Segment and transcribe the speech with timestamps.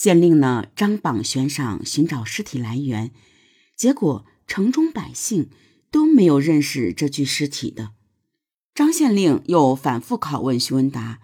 [0.00, 3.10] 县令呢，张榜悬赏寻找尸体来源，
[3.76, 5.50] 结果城中百姓
[5.90, 7.94] 都没有认识这具尸体的。
[8.72, 11.18] 张县令又反复拷问徐文达，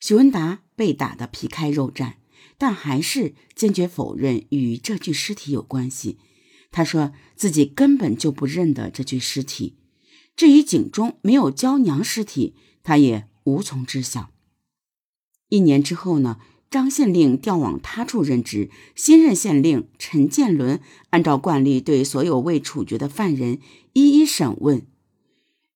[0.00, 2.14] 徐文达被打得皮开肉绽，
[2.58, 6.18] 但还是坚决否认与这具尸体有关系。
[6.72, 9.78] 他说自己根本就不认得这具尸体。
[10.34, 14.32] 至于井中没有娇娘尸体，他也无从知晓。
[15.48, 16.40] 一年之后呢？
[16.74, 23.60] 张县令调往他处任职，新任县令陈建伦按照惯例对所有未处决的犯人
[23.92, 24.84] 一一审问。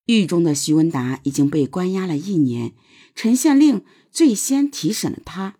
[0.07, 2.73] 狱中的徐文达已经被关押了一年，
[3.15, 5.55] 陈县令最先提审了他。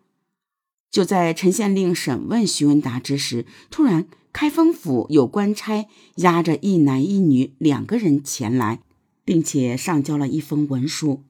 [0.91, 5.87] 就在陈县令审问徐文达之时，突然开封府有官差
[6.17, 8.81] 押着一男一女两个人前来，
[9.25, 11.23] 并且上交了一封文书。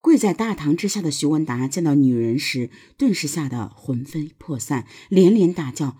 [0.00, 5.98] 跪在大堂之下的徐文达见到女人时，顿时吓得魂飞魄散，连连大叫：“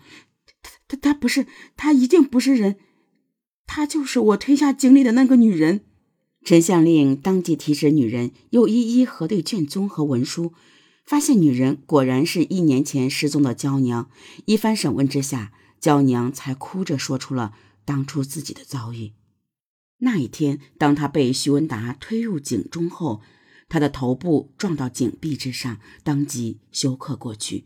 [0.63, 1.45] 他他他不是，
[1.77, 2.77] 他一定不是人，
[3.67, 5.81] 他就是我推下井里的那个女人。”
[6.43, 10.53] 陈相令当即提审女人，又一一核对卷宗和文书，
[11.05, 14.09] 发现女人果然是一年前失踪的娇娘。
[14.45, 17.53] 一番审问之下，娇娘才哭着说出了
[17.85, 19.11] 当初自己的遭遇。
[19.99, 23.21] 那一天，当她被徐文达推入井中后。
[23.71, 27.63] 他的头部撞到井壁之上，当即休克过去。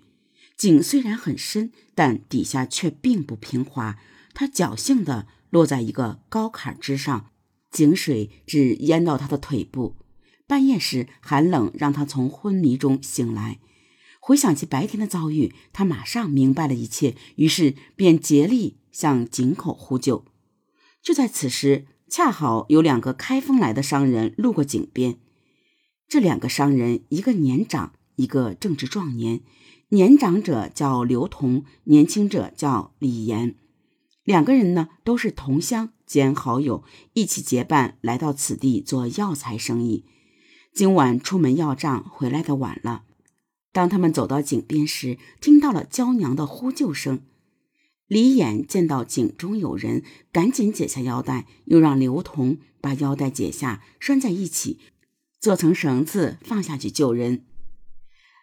[0.56, 3.98] 井虽然很深，但底下却并不平滑，
[4.36, 7.32] 他侥幸地落在一个高坎之上，
[7.72, 9.96] 井水只淹到他的腿部。
[10.46, 13.60] 半夜时，寒冷让他从昏迷中醒来，
[14.20, 20.24] 回想起白天的遭遇，他马上明白了一切，于是便竭力向井口呼救。
[21.02, 25.18] 就在此时，恰好有两个开封来的商人路过井边。
[26.16, 29.42] 这两个商人，一个年长，一个正值壮年。
[29.90, 33.58] 年长者叫刘同，年轻者叫李岩。
[34.24, 40.06] 两个人呢，都是同乡兼好友，一起结伴来到此地做药材生意。
[40.74, 43.04] 今晚出门要账，回来的晚了。
[43.74, 47.24] 当他们走到井边时，听到了娇娘的呼救声。
[48.08, 50.02] 李眼见到井中有人，
[50.32, 54.80] 赶紧解下腰带，又让刘同把腰带解下，拴在一起。
[55.46, 57.44] 做成绳子放下去救人。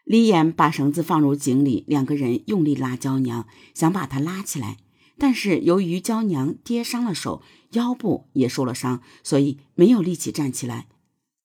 [0.04, 4.76] 李岩把绳子放入井里，两个人用力拉娇娘，想把她拉起来。
[5.18, 7.42] 但是由于娇娘跌伤了手，
[7.72, 10.86] 腰部也受了伤，所以没有力气站起来。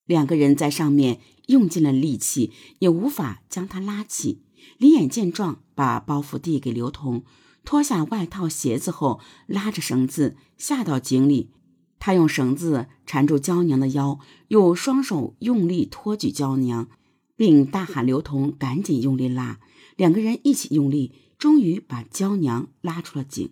[0.06, 4.44] 两个人在上面用尽了力气，也无法将她拉起。
[4.76, 7.24] 李眼见状，把包袱递给刘同，
[7.64, 11.50] 脱下外套鞋子后，拉着绳子下到井里。
[11.98, 16.88] 他用绳子缠住娇娘的腰，又双手用力托举娇娘，
[17.36, 19.60] 并大喊刘同赶紧用力拉。
[19.96, 23.50] 两个人一起用力，终于把娇娘拉出了井。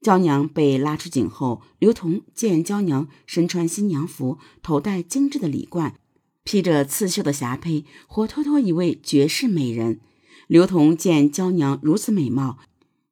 [0.00, 5.96] 娇娘被拉出井后，刘同见娇娘身穿新娘服，头戴精致的礼冠，
[6.44, 10.00] 披着刺绣的霞帔，活脱脱一位绝世美人。
[10.46, 12.58] 刘同见娇娘如此美貌，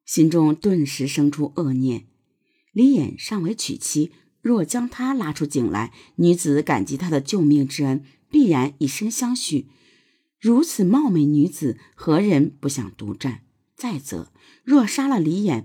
[0.04, 2.06] 心中顿时生出恶念：
[2.72, 4.12] 李眼尚未娶妻。
[4.40, 9.68] 若将她拉出井来，女子感激他的救命之恩，必然以身相许。
[10.40, 13.44] 如此貌美女子，何人不想独占？
[13.76, 14.32] 再则，
[14.64, 15.64] 若杀了李眼，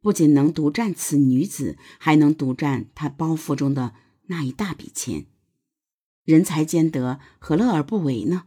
[0.00, 3.94] 不仅能独占此女子，还能独占他包袱中的
[4.26, 5.26] 那一大笔钱。
[6.24, 8.46] 人才兼得，何乐而不为呢？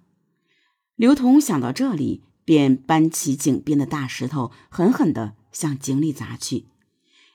[0.95, 6.65] 刘同想到这里，便搬起井边的大石头，狠狠地向井里砸去。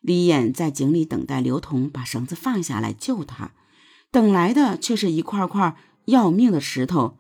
[0.07, 3.51] 李眼在井里等待刘同把绳子放下来救他，
[4.13, 7.19] 等来的却是一块块要命的石头。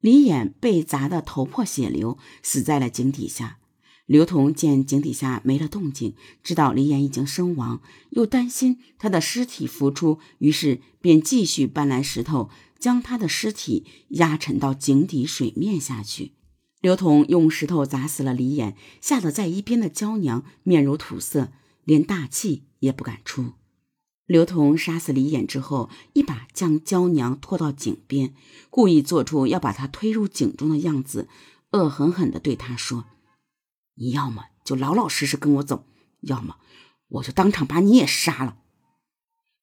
[0.00, 3.56] 李眼被砸得头破血流，死在了井底下。
[4.04, 7.80] 刘同见井底下没了动静，知道李眼已经身亡，
[8.10, 16.32] 又担心他的尸体浮出，于是便继续搬来石头，将他的尸体压沉到井底水面下去。
[16.82, 21.52] 刘同用石头砸死了李眼，吓得在一边的娇娘面如土色。
[21.88, 23.54] 连大气也不敢出。
[24.26, 28.34] 刘同杀死李眼之后，一把将娇娘拖到井边，
[28.68, 31.30] 故意做出要把她推入井中的样子，
[31.70, 33.06] 恶狠狠地对她说
[33.96, 35.86] ：“你要么就老老实实跟我走，
[36.20, 36.58] 要么
[37.08, 38.58] 我就当场把你也杀了。”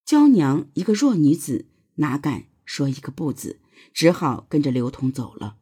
[0.04, 1.68] 娇娘一个弱女子，
[1.98, 3.60] 哪敢说一个不字，
[3.94, 5.58] 只好跟着刘同走了。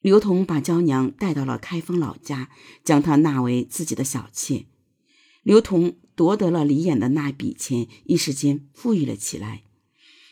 [0.00, 2.50] 刘同把娇娘带到了开封老家，
[2.82, 4.66] 将她纳为自己的小妾。
[5.42, 9.64] 刘同夺得了李眼的那笔钱，一时间富裕了起来，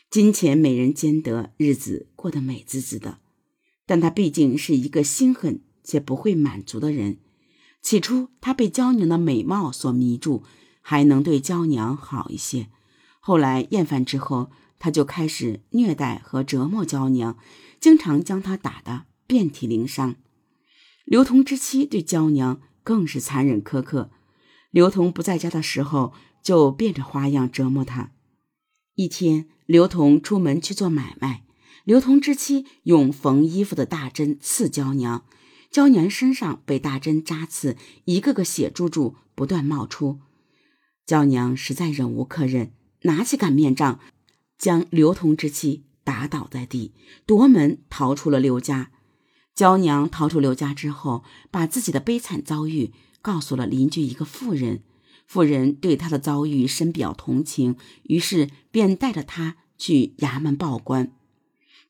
[0.09, 3.19] 金钱美人兼得，日子过得美滋滋的。
[3.85, 7.17] 但他毕竟是一个心狠且不会满足的人。
[7.81, 10.43] 起初，他被娇娘的美貌所迷住，
[10.81, 12.69] 还能对娇娘好一些。
[13.19, 14.49] 后来厌烦之后，
[14.79, 17.37] 他就开始虐待和折磨娇娘，
[17.81, 20.15] 经常将她打得遍体鳞伤。
[21.03, 24.11] 刘同之妻对娇娘更是残忍苛刻。
[24.71, 28.11] 刘同不在家的时候，就变着花样折磨他。
[28.95, 31.43] 一天，刘同出门去做买卖，
[31.83, 35.25] 刘同之妻用缝衣服的大针刺娇娘。
[35.69, 40.19] 娇娘身上被大针扎刺，一个个血珠珠不断冒出。
[41.05, 43.99] 娇娘实在忍无可忍，拿起擀面杖，
[44.57, 46.93] 将刘同之妻打倒在地，
[47.25, 48.91] 夺门逃出了刘家。
[49.61, 54.81] 娇娘逃出刘家之后，把自己的悲惨遭遇告诉了邻居一个妇人。
[55.27, 57.75] 妇人对她的遭遇深表同情，
[58.05, 61.11] 于是便带着她去衙门报官。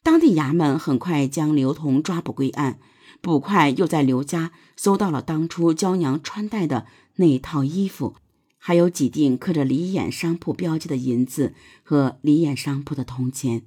[0.04, 2.78] 当地衙门很快将刘同抓捕归案。
[3.22, 8.18] 捕快又在刘家搜到了当初娇娘穿戴的那一套衣服，
[8.58, 11.54] 还有几锭刻着李眼商铺标记的银子
[11.84, 13.62] 和李眼商铺的铜钱。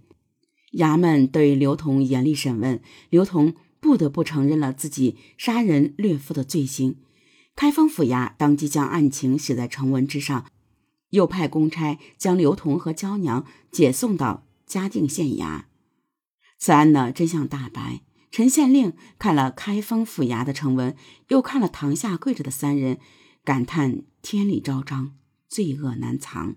[0.72, 6.96] 衙门对刘同严厉审问，刘同不得不承认了自己杀人掠妇的罪行。
[7.54, 10.46] 开封府衙当即将案情写在呈文之上，
[11.10, 15.64] 又派公差将刘同和娇娘解送到嘉定县衙。
[16.56, 18.00] 此案呢真相大白。
[18.30, 20.96] 陈县令看了开封府衙的呈文，
[21.28, 22.98] 又看了堂下跪着的三人，
[23.44, 25.12] 感叹天理昭彰，
[25.46, 26.56] 罪恶难藏。